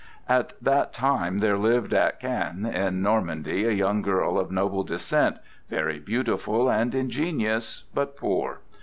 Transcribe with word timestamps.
At 0.27 0.53
that 0.59 0.93
time 0.93 1.41
there 1.41 1.59
lived 1.59 1.93
at 1.93 2.19
Caen 2.19 2.65
in 2.65 3.03
Normandy 3.03 3.65
a 3.65 3.71
young 3.71 4.01
girl 4.01 4.39
of 4.39 4.49
noble 4.49 4.83
descent, 4.83 5.37
very 5.69 5.99
beautiful 5.99 6.71
and 6.71 6.95
ingenious, 6.95 7.83
but 7.93 8.17
poor. 8.17 8.61